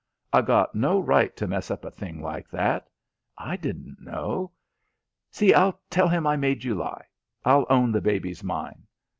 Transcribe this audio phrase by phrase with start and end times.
[0.33, 2.89] I got no right to mess up a thing like that.
[3.37, 4.51] I didn't know.
[5.29, 7.05] See, I'll tell him I made you lie.
[7.45, 8.87] I'll own the baby's mine."